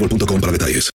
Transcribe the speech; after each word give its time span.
boostmobile.com 0.00 0.40
para 0.40 0.52
detalles. 0.52 0.90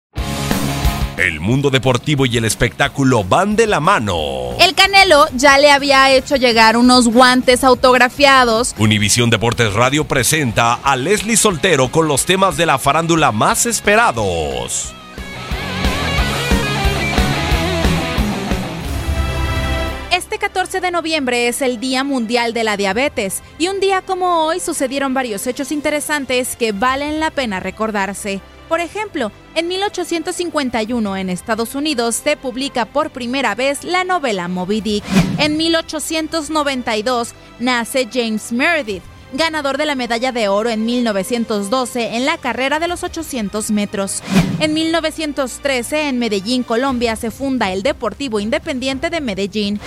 El 1.17 1.39
mundo 1.39 1.71
deportivo 1.71 2.27
y 2.27 2.37
el 2.37 2.45
espectáculo 2.45 3.23
van 3.23 3.55
de 3.55 3.69
la 3.69 3.79
mano. 3.79 4.57
El 4.59 4.75
Canelo 4.75 5.29
ya 5.37 5.59
le 5.59 5.71
había 5.71 6.11
hecho 6.11 6.35
llegar 6.35 6.77
unos 6.77 7.07
guantes 7.07 7.63
autografiados. 7.63 8.75
Univisión 8.79 9.31
Deportes 9.31 9.73
Radio 9.75 10.07
presenta 10.07 10.75
a 10.75 10.97
Leslie 10.97 11.37
Soltero 11.37 11.89
con 11.89 12.09
los 12.09 12.25
temas 12.25 12.57
de 12.57 12.67
la 12.67 12.79
farándula 12.79 13.31
más 13.31 13.64
esperados. 13.64 14.93
Este 20.11 20.39
14 20.39 20.81
de 20.81 20.91
noviembre 20.91 21.47
es 21.47 21.63
el 21.63 21.79
Día 21.79 22.03
Mundial 22.03 22.55
de 22.55 22.64
la 22.64 22.77
Diabetes 22.77 23.43
y 23.59 23.69
un 23.69 23.79
día 23.79 24.03
como 24.03 24.47
hoy 24.47 24.59
sucedieron 24.59 25.14
varios 25.14 25.47
hechos 25.47 25.70
interesantes 25.70 26.57
que 26.57 26.73
valen 26.73 27.20
la 27.20 27.31
pena 27.31 27.61
recordarse. 27.61 28.41
Por 28.74 28.80
ejemplo, 28.80 29.30
en 29.55 29.68
1851 29.68 31.17
en 31.17 31.30
Estados 31.30 31.77
Unidos 31.77 32.17
se 32.17 32.36
publica 32.36 32.86
por 32.86 33.11
primera 33.11 33.55
vez 33.55 33.85
la 33.85 34.02
novela 34.02 34.48
Moby 34.48 34.80
Dick. 34.80 35.05
En 35.39 35.57
1892 35.57 37.34
nace 37.61 38.08
James 38.13 38.51
Meredith, 38.51 39.05
ganador 39.33 39.79
de 39.79 39.86
la 39.86 39.95
medalla 39.95 40.33
de 40.33 40.48
oro 40.48 40.70
en 40.70 40.84
1912 40.84 42.17
en 42.17 42.27
la 42.27 42.36
carrera 42.36 42.80
de 42.80 42.89
los 42.89 43.05
800 43.05 43.70
metros. 43.70 44.24
En 44.58 44.74
1913 44.74 46.08
en 46.08 46.18
Medellín, 46.18 46.64
Colombia, 46.64 47.14
se 47.14 47.30
funda 47.30 47.73
el 47.73 47.84
Deportivo 47.84 48.40
Independiente 48.40 49.08
de 49.08 49.20
Medellín. 49.20 49.79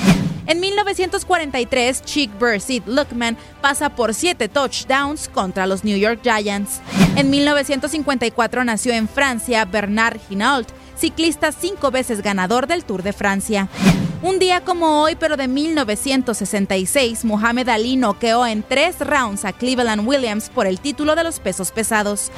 En 0.46 0.62
1943, 0.62 2.06
Chick 2.06 2.32
Sid 2.62 2.84
Luckman 2.86 3.36
pasa 3.60 3.94
por 3.94 4.14
siete 4.14 4.48
touchdowns 4.48 5.28
contra 5.28 5.68
los 5.68 5.84
New 5.84 5.98
York 5.98 6.22
Giants. 6.24 6.80
En 7.18 7.32
1954 7.32 8.64
nació 8.64 8.94
en 8.94 9.10
Francia 9.10 9.66
Bernard 9.66 10.20
Hinault, 10.30 10.70
ciclista 10.96 11.52
cinco 11.52 11.90
veces 11.90 12.22
ganador 12.22 12.68
del 12.68 12.84
Tour 12.84 13.02
de 13.02 13.12
Francia. 13.12 13.70
Un 14.22 14.38
día 14.38 14.62
como 14.64 15.02
hoy, 15.02 15.16
pero 15.20 15.36
de 15.36 15.48
1966, 15.48 17.26
Muhammad 17.26 17.70
Ali 17.70 17.96
noqueó 17.96 18.46
en 18.46 18.62
tres 18.62 19.00
rounds 19.00 19.46
a 19.46 19.54
Cleveland 19.54 20.08
Williams 20.08 20.52
por 20.52 20.68
el 20.68 20.80
título 20.80 21.16
de 21.16 21.24
los 21.24 21.40
pesos 21.40 21.72
pesados. 21.72 22.32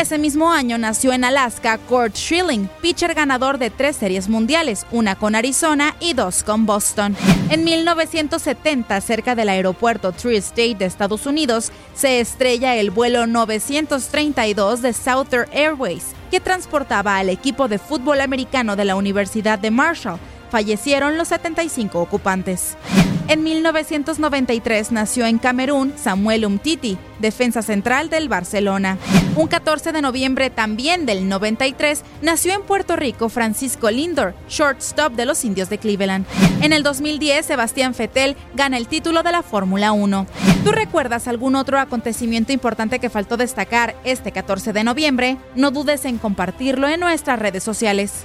Ese 0.00 0.16
mismo 0.16 0.50
año 0.50 0.78
nació 0.78 1.12
en 1.12 1.24
Alaska 1.24 1.76
Kurt 1.76 2.16
Schilling, 2.16 2.70
pitcher 2.80 3.12
ganador 3.12 3.58
de 3.58 3.68
tres 3.68 3.96
series 3.96 4.30
mundiales, 4.30 4.86
una 4.92 5.14
con 5.14 5.34
Arizona 5.34 5.94
y 6.00 6.14
dos 6.14 6.42
con 6.42 6.64
Boston. 6.64 7.14
En 7.50 7.64
1970, 7.64 8.98
cerca 9.02 9.34
del 9.34 9.50
aeropuerto 9.50 10.12
Tree 10.12 10.38
State 10.38 10.76
de 10.76 10.86
Estados 10.86 11.26
Unidos, 11.26 11.70
se 11.94 12.18
estrella 12.18 12.76
el 12.76 12.90
vuelo 12.90 13.26
932 13.26 14.80
de 14.80 14.94
Southern 14.94 15.50
Airways, 15.52 16.14
que 16.30 16.40
transportaba 16.40 17.18
al 17.18 17.28
equipo 17.28 17.68
de 17.68 17.78
fútbol 17.78 18.22
americano 18.22 18.76
de 18.76 18.86
la 18.86 18.96
Universidad 18.96 19.58
de 19.58 19.70
Marshall. 19.70 20.18
Fallecieron 20.50 21.18
los 21.18 21.28
75 21.28 22.00
ocupantes. 22.00 22.74
En 23.30 23.44
1993 23.44 24.90
nació 24.90 25.24
en 25.24 25.38
Camerún 25.38 25.94
Samuel 25.96 26.44
Umtiti, 26.44 26.98
defensa 27.20 27.62
central 27.62 28.10
del 28.10 28.28
Barcelona. 28.28 28.98
Un 29.36 29.46
14 29.46 29.92
de 29.92 30.02
noviembre 30.02 30.50
también 30.50 31.06
del 31.06 31.28
93 31.28 32.02
nació 32.22 32.54
en 32.54 32.62
Puerto 32.62 32.96
Rico 32.96 33.28
Francisco 33.28 33.88
Lindor, 33.88 34.34
shortstop 34.48 35.12
de 35.12 35.26
los 35.26 35.44
Indios 35.44 35.70
de 35.70 35.78
Cleveland. 35.78 36.26
En 36.60 36.72
el 36.72 36.82
2010 36.82 37.46
Sebastián 37.46 37.94
Vettel 37.96 38.34
gana 38.56 38.76
el 38.76 38.88
título 38.88 39.22
de 39.22 39.30
la 39.30 39.44
Fórmula 39.44 39.92
1. 39.92 40.26
¿Tú 40.64 40.72
recuerdas 40.72 41.28
algún 41.28 41.54
otro 41.54 41.78
acontecimiento 41.78 42.50
importante 42.52 42.98
que 42.98 43.10
faltó 43.10 43.36
destacar 43.36 43.94
este 44.02 44.32
14 44.32 44.72
de 44.72 44.82
noviembre? 44.82 45.36
No 45.54 45.70
dudes 45.70 46.04
en 46.04 46.18
compartirlo 46.18 46.88
en 46.88 46.98
nuestras 46.98 47.38
redes 47.38 47.62
sociales. 47.62 48.24